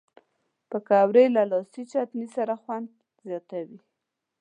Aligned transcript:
پکورې 0.69 1.25
له 1.35 1.43
لاسي 1.51 1.83
چټني 1.91 2.27
سره 2.35 2.53
خوند 2.61 2.87
زیاتوي 3.25 3.79